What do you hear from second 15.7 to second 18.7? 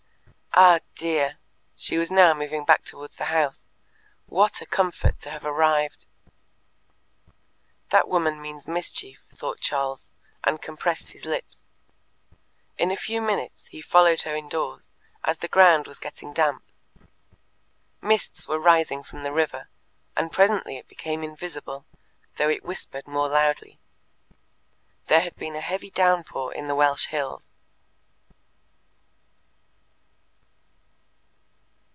was getting damp. Mists were